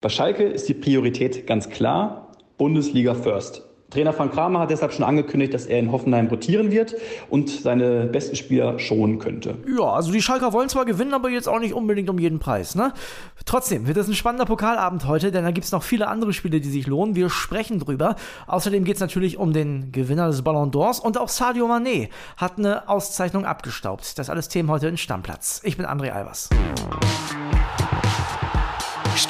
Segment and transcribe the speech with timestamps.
[0.00, 3.64] Bei Schalke ist die Priorität ganz klar Bundesliga First.
[3.90, 6.94] Trainer Frank Kramer hat deshalb schon angekündigt, dass er in Hoffenheim rotieren wird
[7.30, 9.56] und seine besten Spieler schonen könnte.
[9.76, 12.76] Ja, also die Schalker wollen zwar gewinnen, aber jetzt auch nicht unbedingt um jeden Preis,
[12.76, 12.92] ne?
[13.44, 16.60] Trotzdem wird es ein spannender Pokalabend heute, denn da gibt es noch viele andere Spiele,
[16.60, 17.16] die sich lohnen.
[17.16, 18.14] Wir sprechen drüber.
[18.46, 22.58] Außerdem geht es natürlich um den Gewinner des Ballon d'Ors und auch Sadio Mané hat
[22.58, 24.16] eine Auszeichnung abgestaubt.
[24.16, 25.60] Das alles Themen heute in Stammplatz.
[25.64, 26.50] Ich bin André Albers.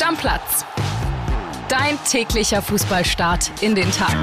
[0.09, 0.64] Stammplatz
[1.68, 4.16] Dein täglicher Fußballstart in den Tag.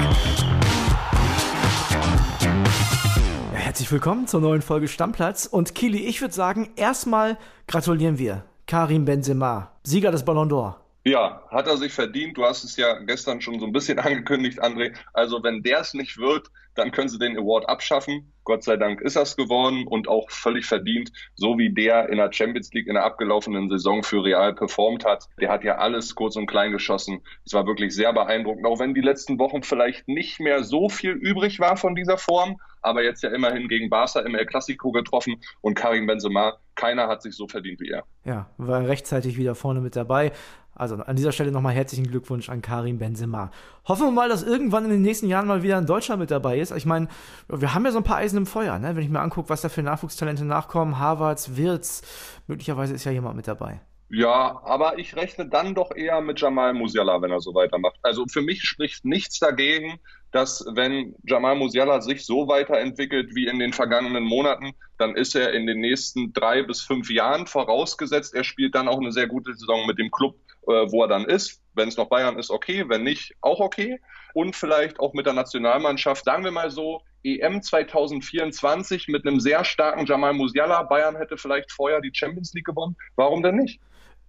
[3.52, 5.46] Herzlich willkommen zur neuen Folge Stammplatz.
[5.46, 10.85] Und Kili, ich würde sagen, erstmal gratulieren wir Karim Benzema, Sieger des Ballon d'Or.
[11.06, 12.36] Ja, hat er sich verdient.
[12.36, 14.92] Du hast es ja gestern schon so ein bisschen angekündigt, André.
[15.12, 18.32] Also wenn der es nicht wird, dann können sie den Award abschaffen.
[18.42, 22.32] Gott sei Dank ist das geworden und auch völlig verdient, so wie der in der
[22.32, 25.28] Champions League in der abgelaufenen Saison für Real performt hat.
[25.40, 27.20] Der hat ja alles kurz und klein geschossen.
[27.44, 31.12] Es war wirklich sehr beeindruckend, auch wenn die letzten Wochen vielleicht nicht mehr so viel
[31.12, 35.40] übrig war von dieser Form, aber jetzt ja immerhin gegen Barca im El Clasico getroffen
[35.60, 38.04] und Karim Benzema, keiner hat sich so verdient wie er.
[38.24, 40.32] Ja, war rechtzeitig wieder vorne mit dabei.
[40.76, 43.50] Also an dieser Stelle nochmal herzlichen Glückwunsch an Karim Benzema.
[43.86, 46.58] Hoffen wir mal, dass irgendwann in den nächsten Jahren mal wieder ein Deutscher mit dabei
[46.58, 46.70] ist.
[46.70, 47.08] Ich meine,
[47.48, 48.94] wir haben ja so ein paar Eisen im Feuer, ne?
[48.94, 50.98] wenn ich mir angucke, was da für Nachwuchstalente nachkommen.
[50.98, 52.02] Harvards, Wirtz,
[52.46, 53.80] möglicherweise ist ja jemand mit dabei.
[54.08, 57.98] Ja, aber ich rechne dann doch eher mit Jamal Musiala, wenn er so weitermacht.
[58.02, 59.98] Also für mich spricht nichts dagegen,
[60.30, 65.52] dass wenn Jamal Musiala sich so weiterentwickelt wie in den vergangenen Monaten, dann ist er
[65.54, 69.54] in den nächsten drei bis fünf Jahren vorausgesetzt, er spielt dann auch eine sehr gute
[69.54, 70.36] Saison mit dem Club,
[70.66, 71.62] wo er dann ist.
[71.74, 72.84] Wenn es noch Bayern ist, okay.
[72.88, 74.00] Wenn nicht, auch okay.
[74.34, 79.64] Und vielleicht auch mit der Nationalmannschaft, sagen wir mal so, EM 2024 mit einem sehr
[79.64, 80.82] starken Jamal Musiala.
[80.82, 82.96] Bayern hätte vielleicht vorher die Champions League gewonnen.
[83.16, 83.80] Warum denn nicht?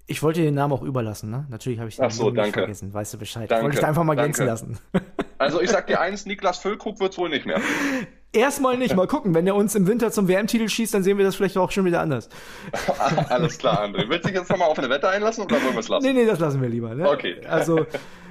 [0.10, 1.46] Ich wollte den Namen auch überlassen, ne?
[1.50, 2.60] Natürlich habe ich den Ach so, danke.
[2.60, 3.52] vergessen, weißt du Bescheid.
[3.52, 4.38] Danke, wollte ich da einfach mal danke.
[4.38, 4.80] glänzen lassen.
[5.38, 7.62] Also ich sag dir eins, Niklas Füllkrug wird's wohl nicht mehr.
[8.33, 9.33] Erstmal nicht, mal gucken.
[9.33, 11.86] Wenn er uns im Winter zum WM-Titel schießt, dann sehen wir das vielleicht auch schon
[11.86, 12.30] wieder anders.
[13.30, 14.10] Alles klar, André.
[14.10, 16.05] Willst du dich jetzt nochmal auf eine Wette einlassen oder wollen wir es lassen?
[16.05, 16.93] Nee, nee, das lassen wir lieber.
[16.93, 17.10] Ne?
[17.10, 17.37] Okay.
[17.48, 17.86] Also,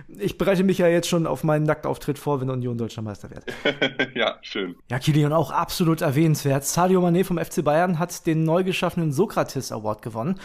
[0.08, 3.44] ich bereite mich ja jetzt schon auf meinen Nacktauftritt vor, wenn Union Deutscher Meister wird.
[4.14, 4.76] ja, schön.
[4.90, 6.64] Ja, Kilian, auch absolut erwähnenswert.
[6.64, 10.38] Sadio Mané vom FC Bayern hat den neu geschaffenen Sokrates Award gewonnen.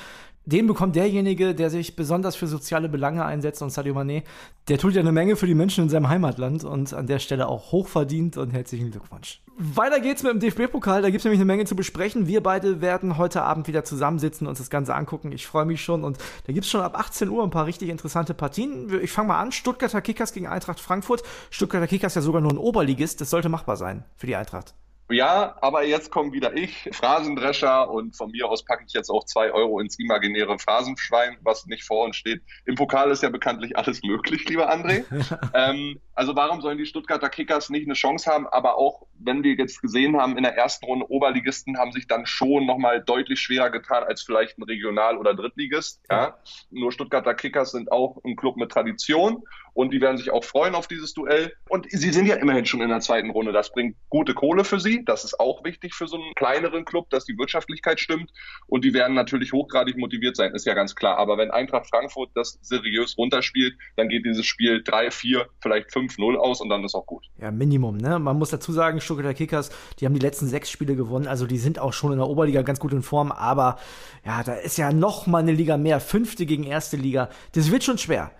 [0.46, 4.24] Den bekommt derjenige, der sich besonders für soziale Belange einsetzt und Sadio Mané,
[4.70, 7.48] der tut ja eine Menge für die Menschen in seinem Heimatland und an der Stelle
[7.48, 9.42] auch hochverdient und herzlichen Glückwunsch.
[9.58, 12.26] Weiter geht's mit dem DFB-Pokal, da gibt's nämlich eine Menge zu besprechen.
[12.26, 15.32] Wir beide werden heute Abend wieder zusammensitzen und uns das Ganze angucken.
[15.32, 18.34] Ich freue mich schon und da gibt's schon ab 18 Uhr ein paar richtig interessante
[18.34, 18.92] Partien.
[19.04, 21.22] Ich fange mal an, Stuttgarter Kickers gegen Eintracht Frankfurt.
[21.52, 24.74] Stuttgarter Kickers ja sogar nur ein Oberligist, das sollte machbar sein für die Eintracht.
[25.12, 29.26] Ja, aber jetzt komme wieder ich, Phrasendrescher, und von mir aus packe ich jetzt auch
[29.26, 32.42] zwei Euro ins imaginäre Phrasenschwein, was nicht vor uns steht.
[32.66, 35.04] Im Pokal ist ja bekanntlich alles möglich, lieber André.
[35.54, 38.46] ähm, also warum sollen die Stuttgarter Kickers nicht eine Chance haben?
[38.46, 42.28] Aber auch, wenn wir jetzt gesehen haben, in der ersten Runde Oberligisten haben sich dann
[42.28, 46.00] schon nochmal deutlich schwerer getan als vielleicht ein Regional- oder Drittligist.
[46.12, 46.38] Ja?
[46.70, 49.42] Nur Stuttgarter Kickers sind auch ein Club mit Tradition
[49.74, 51.54] und die werden sich auch freuen auf dieses Duell.
[51.70, 53.52] Und sie sind ja immerhin schon in der zweiten Runde.
[53.52, 55.04] Das bringt gute Kohle für sie.
[55.06, 58.32] Das ist auch wichtig für so einen kleineren Club, dass die Wirtschaftlichkeit stimmt.
[58.68, 61.18] Und die werden natürlich hochgradig motiviert sein, ist ja ganz klar.
[61.18, 66.36] Aber wenn Eintracht Frankfurt das seriös runterspielt, dann geht dieses Spiel 3, 4, vielleicht 5-0
[66.36, 67.26] aus und dann ist auch gut.
[67.40, 68.20] Ja, Minimum, ne?
[68.20, 71.28] Man muss dazu sagen, Stuttgarter Kickers, die haben die letzten sechs Spiele gewonnen.
[71.28, 73.32] Also die sind auch schon in der Oberliga ganz gut in Form.
[73.32, 73.78] Aber
[74.26, 76.00] ja, da ist ja noch mal eine Liga mehr.
[76.00, 77.30] Fünfte gegen erste Liga.
[77.54, 78.32] Das wird schon schwer.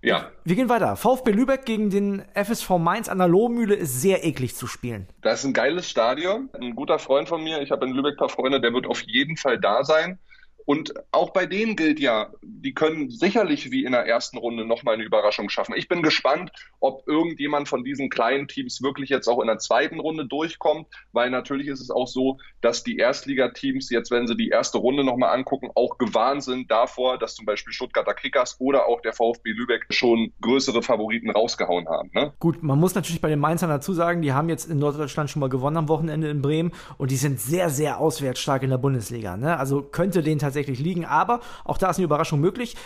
[0.00, 0.30] Ja.
[0.44, 0.94] Wir gehen weiter.
[0.96, 5.08] VfB Lübeck gegen den FSV Mainz an der Lohmühle ist sehr eklig zu spielen.
[5.22, 6.50] Das ist ein geiles Stadion.
[6.52, 9.02] Ein guter Freund von mir, ich habe in Lübeck ein paar Freunde, der wird auf
[9.02, 10.18] jeden Fall da sein.
[10.68, 14.96] Und auch bei denen gilt ja, die können sicherlich wie in der ersten Runde nochmal
[14.96, 15.74] eine Überraschung schaffen.
[15.74, 19.98] Ich bin gespannt, ob irgendjemand von diesen kleinen Teams wirklich jetzt auch in der zweiten
[19.98, 24.50] Runde durchkommt, weil natürlich ist es auch so, dass die Erstligateams jetzt, wenn sie die
[24.50, 29.00] erste Runde nochmal angucken, auch gewarnt sind davor, dass zum Beispiel Stuttgarter Kickers oder auch
[29.00, 32.10] der VfB Lübeck schon größere Favoriten rausgehauen haben.
[32.12, 32.34] Ne?
[32.40, 35.40] Gut, man muss natürlich bei den Mainzern dazu sagen, die haben jetzt in Norddeutschland schon
[35.40, 39.38] mal gewonnen am Wochenende in Bremen und die sind sehr, sehr auswärtsstark in der Bundesliga.
[39.38, 39.58] Ne?
[39.58, 42.76] Also könnte denen tatsächlich liegen, aber auch da ist eine Überraschung möglich.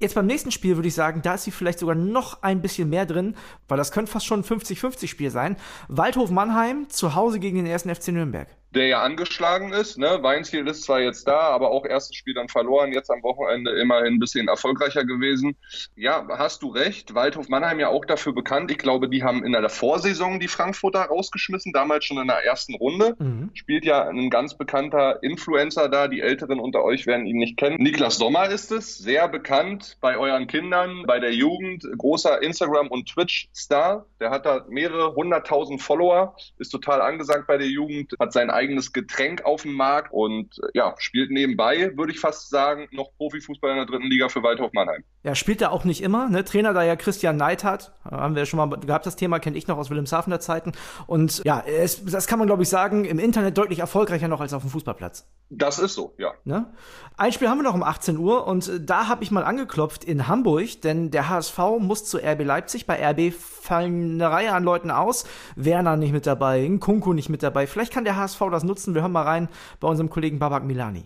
[0.00, 2.90] Jetzt beim nächsten Spiel würde ich sagen, da ist sie vielleicht sogar noch ein bisschen
[2.90, 3.36] mehr drin,
[3.68, 5.56] weil das könnte fast schon ein 50-50 Spiel sein.
[5.86, 8.48] Waldhof Mannheim zu Hause gegen den ersten FC Nürnberg.
[8.74, 9.98] Der ja angeschlagen ist.
[9.98, 10.18] Ne?
[10.22, 14.14] Weinziel ist zwar jetzt da, aber auch erstes Spiel dann verloren, jetzt am Wochenende immerhin
[14.14, 15.56] ein bisschen erfolgreicher gewesen.
[15.94, 17.14] Ja, hast du recht.
[17.14, 18.70] Waldhof Mannheim ja auch dafür bekannt.
[18.70, 22.74] Ich glaube, die haben in der Vorsaison die Frankfurter rausgeschmissen, damals schon in der ersten
[22.74, 23.14] Runde.
[23.18, 23.50] Mhm.
[23.54, 26.08] Spielt ja ein ganz bekannter Influencer da.
[26.08, 27.76] Die Älteren unter euch werden ihn nicht kennen.
[27.78, 33.08] Niklas Sommer ist es, sehr bekannt bei euren Kindern, bei der Jugend, großer Instagram- und
[33.08, 34.06] Twitch-Star.
[34.20, 38.92] Der hat da mehrere hunderttausend Follower, ist total angesagt bei der Jugend, hat sein eigenes
[38.92, 43.76] Getränk auf dem Markt und ja, spielt nebenbei, würde ich fast sagen, noch Profifußball in
[43.76, 45.02] der dritten Liga für Waldhof Mannheim.
[45.24, 46.28] Ja, spielt er auch nicht immer.
[46.28, 46.44] Ne?
[46.44, 49.66] Trainer da ja Christian Neid hat, haben wir schon mal gehabt, das Thema kenne ich
[49.66, 50.72] noch aus Wilhelmshavener Zeiten.
[51.06, 54.52] Und ja, es, das kann man glaube ich sagen, im Internet deutlich erfolgreicher noch als
[54.52, 55.28] auf dem Fußballplatz.
[55.50, 56.32] Das ist so, ja.
[56.44, 56.72] Ne?
[57.16, 60.26] Ein Spiel haben wir noch um 18 Uhr und da habe ich mal angeklopft in
[60.26, 62.86] Hamburg, denn der HSV muss zu RB Leipzig.
[62.86, 65.24] Bei RB fallen eine Reihe an Leuten aus.
[65.54, 67.66] Werner nicht mit dabei, Kunku nicht mit dabei.
[67.66, 68.94] Vielleicht kann der HSV das nutzen.
[68.94, 69.48] Wir hören mal rein
[69.80, 71.04] bei unserem Kollegen Babak Milani.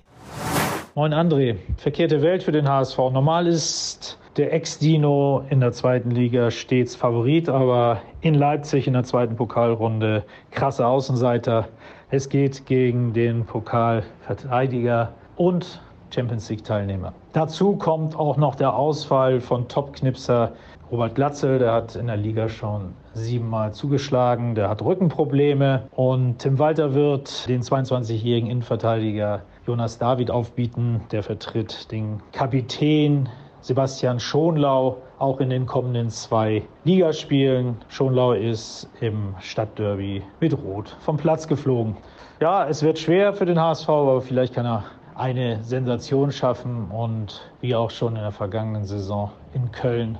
[0.94, 2.96] Moin André, verkehrte Welt für den HSV.
[2.96, 9.04] Normal ist der Ex-Dino in der zweiten Liga stets Favorit, aber in Leipzig in der
[9.04, 11.68] zweiten Pokalrunde krasse Außenseiter.
[12.10, 15.80] Es geht gegen den Pokalverteidiger und
[16.14, 17.12] Champions League-Teilnehmer.
[17.32, 20.52] Dazu kommt auch noch der Ausfall von Top-Knipser
[20.88, 26.60] Robert Glatzel, der hat in der Liga schon siebenmal zugeschlagen, der hat Rückenprobleme und Tim
[26.60, 31.00] Walter wird den 22-jährigen Innenverteidiger Jonas David aufbieten.
[31.10, 33.28] Der vertritt den Kapitän
[33.62, 37.78] Sebastian Schonlau auch in den kommenden zwei Ligaspielen.
[37.88, 41.96] Schonlau ist im Stadtderby mit Rot vom Platz geflogen.
[42.40, 44.84] Ja, es wird schwer für den HSV, aber vielleicht kann er
[45.16, 50.18] eine Sensation schaffen und wie auch schon in der vergangenen Saison in Köln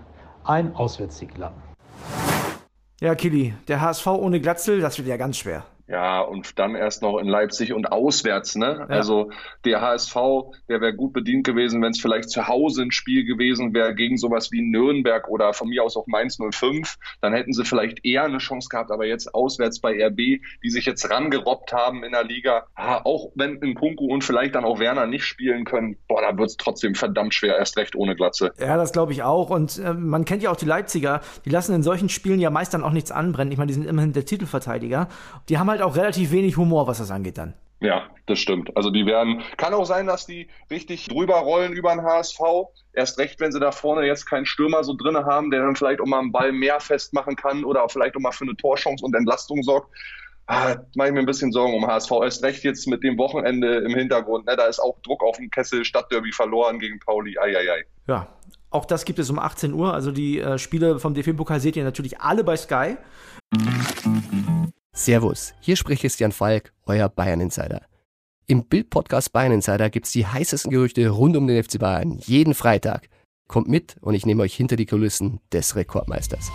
[0.48, 1.62] ein Auswärtssieg landen.
[3.00, 5.64] Ja, Kili, der HSV ohne Glatzel, das wird ja ganz schwer.
[5.88, 8.86] Ja, und dann erst noch in Leipzig und auswärts, ne?
[8.88, 8.96] Ja.
[8.96, 9.30] Also
[9.64, 10.16] der HSV,
[10.68, 14.16] der wäre gut bedient gewesen, wenn es vielleicht zu Hause ein Spiel gewesen wäre gegen
[14.16, 16.96] sowas wie Nürnberg oder von mir aus auch Mainz 05.
[17.20, 20.86] Dann hätten sie vielleicht eher eine Chance gehabt, aber jetzt auswärts bei RB, die sich
[20.86, 25.06] jetzt rangerobbt haben in der Liga, auch wenn in Kunku und vielleicht dann auch Werner
[25.06, 28.52] nicht spielen können, boah, da wird es trotzdem verdammt schwer, erst recht ohne Glatze.
[28.58, 29.50] Ja, das glaube ich auch.
[29.50, 32.74] Und äh, man kennt ja auch die Leipziger, die lassen in solchen Spielen ja meist
[32.74, 33.52] dann auch nichts anbrennen.
[33.52, 35.08] Ich meine, die sind immerhin der Titelverteidiger.
[35.48, 37.54] Die haben halt auch relativ wenig Humor, was das angeht dann.
[37.80, 38.74] Ja, das stimmt.
[38.74, 42.40] Also die werden, kann auch sein, dass die richtig drüber rollen über den HSV.
[42.94, 46.00] Erst recht, wenn sie da vorne jetzt keinen Stürmer so drin haben, der dann vielleicht
[46.00, 49.04] auch mal einen Ball mehr festmachen kann oder auch vielleicht auch mal für eine Torchance
[49.04, 49.94] und Entlastung sorgt.
[50.46, 52.10] Ah, mache ich mir ein bisschen Sorgen um HSV.
[52.22, 54.46] Erst recht jetzt mit dem Wochenende im Hintergrund.
[54.46, 54.56] Ne?
[54.56, 57.36] Da ist auch Druck auf dem Kessel, Stadtderby verloren gegen Pauli.
[57.36, 57.84] Eieiei.
[58.06, 58.28] Ja,
[58.70, 59.92] auch das gibt es um 18 Uhr.
[59.92, 62.96] Also die äh, Spiele vom DFB-Pokal seht ihr natürlich alle bei Sky.
[64.96, 67.82] Servus, hier spricht Christian Falk, euer Bayern Insider.
[68.46, 73.10] Im Bild-Podcast Bayern Insider gibt's die heißesten Gerüchte rund um den FC Bayern jeden Freitag.
[73.46, 76.50] Kommt mit und ich nehme euch hinter die Kulissen des Rekordmeisters.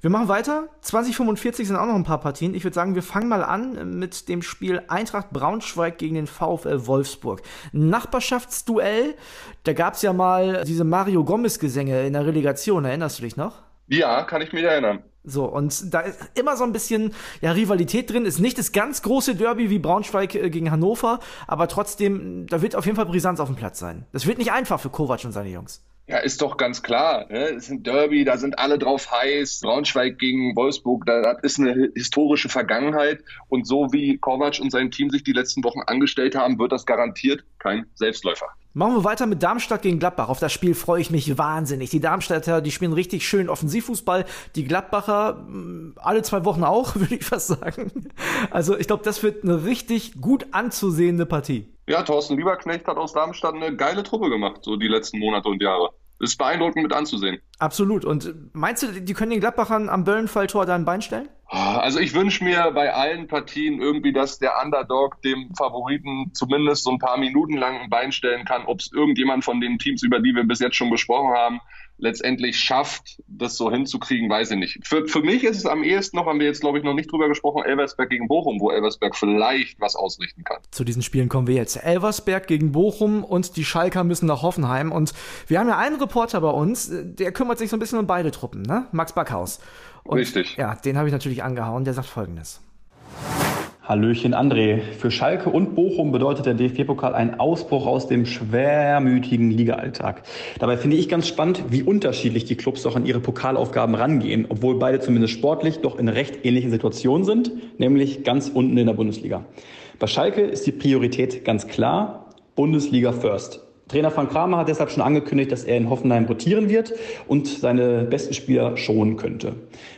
[0.00, 0.68] Wir machen weiter.
[0.82, 2.54] 2045 sind auch noch ein paar Partien.
[2.54, 6.86] Ich würde sagen, wir fangen mal an mit dem Spiel Eintracht Braunschweig gegen den VfL
[6.86, 7.42] Wolfsburg.
[7.72, 9.16] Nachbarschaftsduell.
[9.64, 12.84] Da gab's ja mal diese Mario Gomez-Gesänge in der Relegation.
[12.84, 13.60] Erinnerst du dich noch?
[13.88, 15.02] Ja, kann ich mich erinnern.
[15.22, 18.24] So, und da ist immer so ein bisschen ja, Rivalität drin.
[18.24, 22.74] Ist nicht das ganz große Derby wie Braunschweig äh, gegen Hannover, aber trotzdem, da wird
[22.74, 24.06] auf jeden Fall Brisanz auf dem Platz sein.
[24.12, 25.82] Das wird nicht einfach für Kovac und seine Jungs.
[26.10, 27.26] Ja, ist doch ganz klar.
[27.30, 27.50] Ne?
[27.50, 29.60] Es ist ein Derby, da sind alle drauf heiß.
[29.60, 33.22] Braunschweig gegen Wolfsburg, das ist eine historische Vergangenheit.
[33.48, 36.84] Und so wie Kovac und sein Team sich die letzten Wochen angestellt haben, wird das
[36.84, 38.46] garantiert kein Selbstläufer.
[38.72, 40.28] Machen wir weiter mit Darmstadt gegen Gladbach.
[40.28, 41.90] Auf das Spiel freue ich mich wahnsinnig.
[41.90, 44.24] Die Darmstädter, die spielen richtig schön Offensivfußball.
[44.56, 48.10] Die Gladbacher mm, alle zwei Wochen auch, würde ich fast sagen.
[48.50, 51.68] Also ich glaube, das wird eine richtig gut anzusehende Partie.
[51.90, 55.60] Ja, Thorsten Lieberknecht hat aus Darmstadt eine geile Truppe gemacht, so die letzten Monate und
[55.60, 55.90] Jahre.
[56.20, 57.40] Das ist beeindruckend mit anzusehen.
[57.58, 58.04] Absolut.
[58.04, 61.28] Und meinst du, die können den Gladbachern am Böllenfalltor da ein Bein stellen?
[61.48, 66.92] Also ich wünsche mir bei allen Partien irgendwie, dass der Underdog dem Favoriten zumindest so
[66.92, 68.66] ein paar Minuten lang ein Bein stellen kann.
[68.66, 71.60] Ob es irgendjemand von den Teams, über die wir bis jetzt schon gesprochen haben,
[72.00, 74.86] letztendlich schafft, das so hinzukriegen, weiß ich nicht.
[74.86, 77.10] Für, für mich ist es am ehesten noch, haben wir jetzt glaube ich noch nicht
[77.10, 80.58] drüber gesprochen, Elversberg gegen Bochum, wo Elversberg vielleicht was ausrichten kann.
[80.70, 81.76] Zu diesen Spielen kommen wir jetzt.
[81.76, 85.12] Elversberg gegen Bochum und die Schalker müssen nach Hoffenheim und
[85.46, 88.30] wir haben ja einen Reporter bei uns, der kümmert sich so ein bisschen um beide
[88.30, 88.86] Truppen, ne?
[88.92, 89.60] Max Backhaus.
[90.02, 90.56] Und, Richtig.
[90.56, 91.84] Ja, den habe ich natürlich angehauen.
[91.84, 92.60] Der sagt folgendes.
[93.82, 94.82] Hallöchen André.
[94.98, 100.22] Für Schalke und Bochum bedeutet der DFB-Pokal einen Ausbruch aus dem schwermütigen Ligaalltag.
[100.58, 104.78] Dabei finde ich ganz spannend, wie unterschiedlich die Clubs doch an ihre Pokalaufgaben rangehen, obwohl
[104.78, 109.44] beide zumindest sportlich doch in recht ähnlichen Situationen sind, nämlich ganz unten in der Bundesliga.
[109.98, 113.69] Bei Schalke ist die Priorität ganz klar, Bundesliga First.
[113.90, 116.92] Trainer Frank Kramer hat deshalb schon angekündigt, dass er in Hoffenheim rotieren wird
[117.26, 119.54] und seine besten Spieler schonen könnte.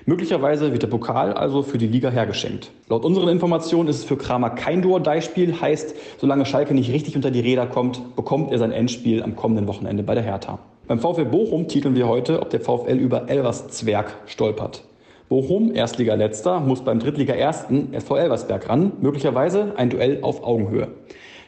[0.06, 2.70] Möglicherweise wird der Pokal also für die Liga hergeschenkt.
[2.88, 7.30] Laut unseren Informationen ist es für Kramer kein Duo-Dei-Spiel, heißt, solange Schalke nicht richtig unter
[7.30, 10.58] die Räder kommt, bekommt er sein Endspiel am kommenden Wochenende bei der Hertha.
[10.88, 14.84] Beim VfL Bochum titeln wir heute, ob der VfL über Elverszwerg stolpert.
[15.28, 20.88] Bochum, Erstliga-Letzter, muss beim Drittliga-Ersten SV Elversberg ran, möglicherweise ein Duell auf Augenhöhe.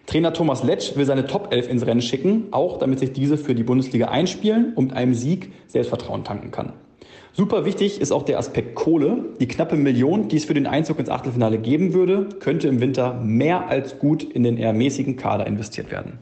[0.07, 3.55] Trainer Thomas Letsch will seine Top 11 ins Rennen schicken, auch damit sich diese für
[3.55, 6.75] die Bundesliga einspielen und mit einem Sieg Selbstvertrauen tanken kann.
[7.33, 9.25] Super wichtig ist auch der Aspekt Kohle.
[9.41, 13.15] Die knappe Million, die es für den Einzug ins Achtelfinale geben würde, könnte im Winter
[13.15, 16.19] mehr als gut in den eher mäßigen Kader investiert werden.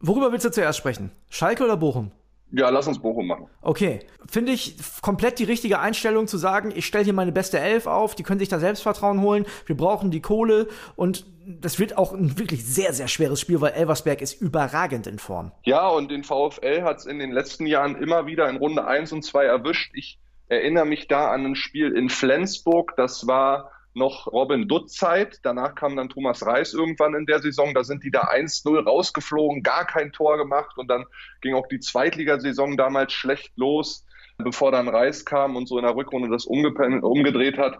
[0.00, 1.10] Worüber willst du zuerst sprechen?
[1.30, 2.12] Schalke oder Bochum?
[2.50, 3.46] Ja, lass uns Bochum machen.
[3.60, 4.00] Okay.
[4.26, 8.14] Finde ich komplett die richtige Einstellung zu sagen, ich stelle hier meine beste Elf auf,
[8.14, 12.38] die können sich da Selbstvertrauen holen, wir brauchen die Kohle und das wird auch ein
[12.38, 15.52] wirklich sehr, sehr schweres Spiel, weil Elversberg ist überragend in Form.
[15.64, 19.12] Ja, und den VfL hat es in den letzten Jahren immer wieder in Runde 1
[19.12, 19.92] und 2 erwischt.
[19.94, 25.40] Ich erinnere mich da an ein Spiel in Flensburg, das war noch Robin Dutt Zeit.
[25.42, 27.74] Danach kam dann Thomas Reis irgendwann in der Saison.
[27.74, 30.78] Da sind die da 1-0 rausgeflogen, gar kein Tor gemacht.
[30.78, 31.04] Und dann
[31.40, 34.04] ging auch die Zweitligasaison damals schlecht los,
[34.38, 37.76] bevor dann Reis kam und so in der Rückrunde das umgedreht hat.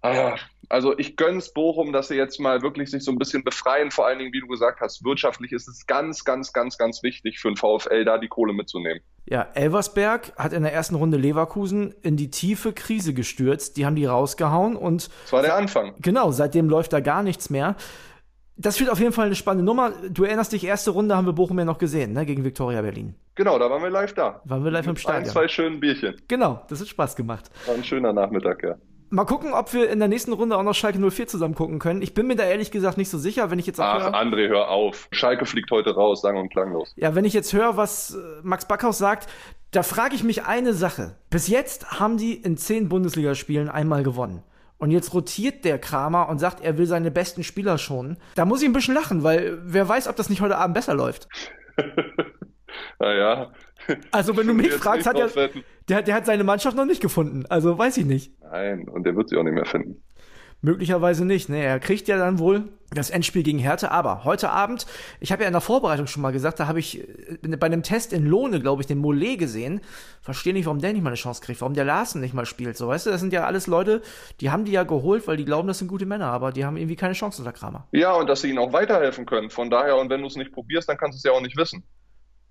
[0.00, 0.36] Ah,
[0.68, 3.90] also ich gönn's Bochum, dass sie jetzt mal wirklich sich so ein bisschen befreien.
[3.90, 7.38] Vor allen Dingen, wie du gesagt hast, wirtschaftlich ist es ganz, ganz, ganz, ganz wichtig
[7.38, 9.00] für den VfL, da die Kohle mitzunehmen.
[9.26, 13.76] Ja, Elversberg hat in der ersten Runde Leverkusen in die tiefe Krise gestürzt.
[13.76, 15.08] Die haben die rausgehauen und.
[15.24, 15.94] Das war der Anfang.
[16.00, 17.76] Genau, seitdem läuft da gar nichts mehr.
[18.56, 19.92] Das wird auf jeden Fall eine spannende Nummer.
[20.10, 23.14] Du erinnerst dich, erste Runde haben wir Bochum ja noch gesehen, ne, gegen Viktoria Berlin.
[23.36, 24.42] Genau, da waren wir live da.
[24.44, 25.22] Waren wir live im Stadion.
[25.22, 26.16] Ein, zwei schönen Bierchen.
[26.26, 27.50] Genau, das hat Spaß gemacht.
[27.66, 28.74] War ein schöner Nachmittag, ja.
[29.10, 32.02] Mal gucken, ob wir in der nächsten Runde auch noch Schalke 04 zusammen gucken können.
[32.02, 34.14] Ich bin mir da ehrlich gesagt nicht so sicher, wenn ich jetzt auch Ach, höre,
[34.14, 35.08] André, hör auf.
[35.12, 36.92] Schalke fliegt heute raus, sang und klanglos.
[36.96, 39.28] Ja, wenn ich jetzt höre, was äh, Max Backhaus sagt,
[39.70, 41.16] da frage ich mich eine Sache.
[41.30, 44.42] Bis jetzt haben die in zehn Bundesligaspielen einmal gewonnen.
[44.78, 48.16] Und jetzt rotiert der Kramer und sagt, er will seine besten Spieler schonen.
[48.36, 50.94] Da muss ich ein bisschen lachen, weil wer weiß, ob das nicht heute Abend besser
[50.94, 51.28] läuft.
[53.00, 53.50] naja.
[54.12, 55.28] Also, wenn du mich fragst, hat er,
[55.88, 57.44] der, der hat seine Mannschaft noch nicht gefunden.
[57.48, 58.32] Also, weiß ich nicht.
[58.50, 60.02] Nein, und der wird sie auch nicht mehr finden.
[60.60, 61.48] Möglicherweise nicht.
[61.48, 61.62] Ne?
[61.62, 63.88] Er kriegt ja dann wohl das Endspiel gegen Hertha.
[63.88, 64.86] Aber heute Abend,
[65.20, 67.84] ich habe ja in der Vorbereitung schon mal gesagt, da habe ich äh, bei einem
[67.84, 69.80] Test in Lohne, glaube ich, den Mollet gesehen.
[70.20, 72.76] Verstehe nicht, warum der nicht mal eine Chance kriegt, warum der Larsen nicht mal spielt.
[72.76, 74.02] So, weißt du, das sind ja alles Leute,
[74.40, 76.76] die haben die ja geholt, weil die glauben, das sind gute Männer, aber die haben
[76.76, 77.86] irgendwie keine Chance unter Kramer.
[77.92, 79.50] Ja, und dass sie ihnen auch weiterhelfen können.
[79.50, 81.56] Von daher, und wenn du es nicht probierst, dann kannst du es ja auch nicht
[81.56, 81.84] wissen.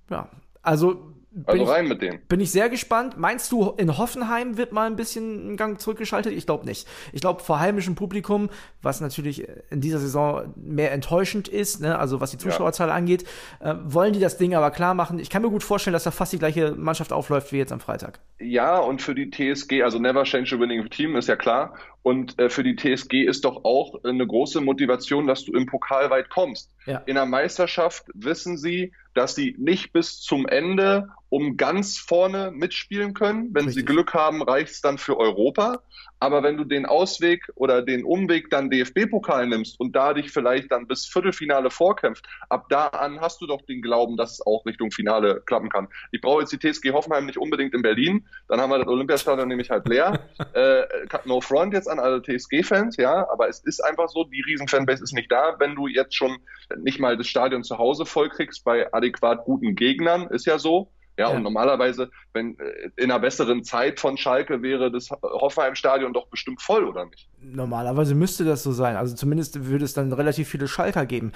[0.09, 0.29] Ja,
[0.61, 2.19] also also rein ich, mit dem.
[2.27, 3.17] Bin ich sehr gespannt.
[3.17, 6.33] Meinst du, in Hoffenheim wird mal ein bisschen einen Gang zurückgeschaltet?
[6.33, 6.87] Ich glaube nicht.
[7.13, 8.49] Ich glaube, vor heimischem Publikum,
[8.81, 12.95] was natürlich in dieser Saison mehr enttäuschend ist, ne, also was die Zuschauerzahl ja.
[12.95, 13.25] angeht,
[13.59, 15.19] äh, wollen die das Ding aber klar machen.
[15.19, 17.79] Ich kann mir gut vorstellen, dass da fast die gleiche Mannschaft aufläuft wie jetzt am
[17.79, 18.19] Freitag.
[18.39, 21.73] Ja, und für die TSG, also Never Change a Winning Team, ist ja klar.
[22.03, 26.09] Und äh, für die TSG ist doch auch eine große Motivation, dass du im Pokal
[26.09, 26.71] weit kommst.
[26.85, 26.99] Ja.
[27.05, 33.13] In der Meisterschaft wissen sie, dass sie nicht bis zum Ende um ganz vorne mitspielen
[33.13, 33.53] können.
[33.53, 33.85] Wenn Richtig.
[33.85, 35.81] sie Glück haben, reicht es dann für Europa.
[36.19, 40.71] Aber wenn du den Ausweg oder den Umweg dann DFB-Pokal nimmst und da dich vielleicht
[40.71, 44.65] dann bis Viertelfinale vorkämpft, ab da an hast du doch den Glauben, dass es auch
[44.65, 45.87] Richtung Finale klappen kann.
[46.11, 49.47] Ich brauche jetzt die TSG Hoffenheim nicht unbedingt in Berlin, dann haben wir das Olympiastadion
[49.47, 50.19] nämlich halt leer.
[50.53, 50.83] äh,
[51.25, 55.13] no front jetzt an alle TSG-Fans, ja, aber es ist einfach so, die Riesenfanbase ist
[55.13, 55.55] nicht da.
[55.59, 56.37] Wenn du jetzt schon
[56.77, 61.29] nicht mal das Stadion zu Hause vollkriegst bei adäquat guten Gegnern, ist ja so, ja,
[61.29, 66.27] ja, und normalerweise, wenn äh, in einer besseren Zeit von Schalke wäre das Hoffenheim-Stadion doch
[66.27, 67.27] bestimmt voll, oder nicht?
[67.41, 68.95] Normalerweise müsste das so sein.
[68.95, 71.31] Also zumindest würde es dann relativ viele Schalker geben.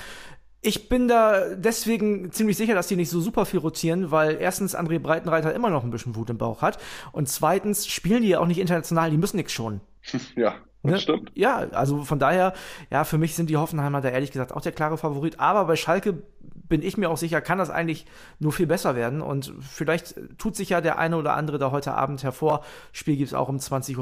[0.61, 4.77] Ich bin da deswegen ziemlich sicher, dass die nicht so super viel rotieren, weil erstens
[4.77, 6.77] André Breitenreiter immer noch ein bisschen Wut im Bauch hat
[7.11, 9.81] und zweitens spielen die ja auch nicht international, die müssen nichts schonen.
[10.35, 10.99] Ja, das ne?
[10.99, 11.31] stimmt.
[11.35, 12.53] Ja, also von daher,
[12.89, 15.75] ja, für mich sind die Hoffenheimer da ehrlich gesagt auch der klare Favorit, aber bei
[15.75, 16.23] Schalke
[16.71, 18.05] bin ich mir auch sicher, kann das eigentlich
[18.39, 19.21] nur viel besser werden.
[19.21, 22.63] Und vielleicht tut sich ja der eine oder andere da heute Abend hervor.
[22.93, 23.97] Spiel gibt es auch um 20.45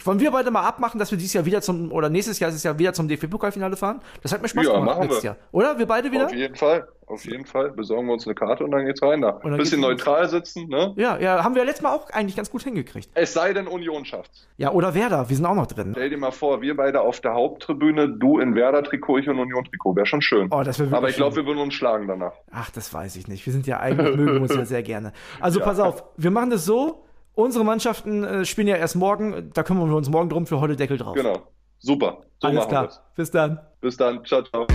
[0.00, 0.06] Uhr.
[0.06, 2.56] Wollen wir beide mal abmachen, dass wir dieses Jahr wieder zum, oder nächstes Jahr ist
[2.56, 4.00] es ja wieder zum DFB-Pokalfinale fahren?
[4.22, 5.26] Das hat mir Spaß ja, gemacht letztes wir.
[5.26, 5.36] Jahr.
[5.52, 5.78] Oder?
[5.78, 6.24] Wir beide wieder?
[6.24, 6.88] Auf jeden Fall.
[7.06, 7.70] Auf jeden Fall.
[7.70, 9.32] Besorgen wir uns eine Karte und dann geht's rein da.
[9.42, 10.06] Dann Bisschen geht's los.
[10.06, 10.92] neutral sitzen, ne?
[10.96, 13.08] Ja, ja, haben wir letztes Mal auch eigentlich ganz gut hingekriegt.
[13.14, 14.46] Es sei denn, Union schafft's.
[14.56, 15.92] Ja, oder Werder, wir sind auch noch drin.
[15.92, 19.94] Stell dir mal vor, wir beide auf der Haupttribüne, du in Werder-Trikot, ich in Union-Trikot.
[19.96, 20.48] Wäre schon schön.
[20.50, 22.32] Oh, das wäre wirklich Aber ich glaube, wir würden uns schlagen danach.
[22.50, 23.46] Ach, das weiß ich nicht.
[23.46, 25.12] Wir sind ja eigentlich, mögen uns ja sehr gerne.
[25.40, 25.66] Also Ja.
[25.66, 27.04] pass auf, wir machen das so.
[27.34, 29.50] Unsere Mannschaften äh, spielen ja erst morgen.
[29.54, 31.14] Da kümmern wir uns morgen drum für heute Deckel drauf.
[31.14, 31.42] Genau.
[31.78, 32.22] Super.
[32.40, 32.88] So Alles machen klar.
[33.14, 33.60] Bis dann.
[33.80, 34.24] Bis dann.
[34.24, 34.66] Ciao, ciao.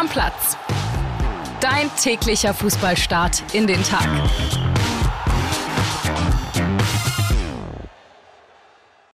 [0.00, 0.56] Stammplatz.
[1.60, 4.08] Dein täglicher Fußballstart in den Tag.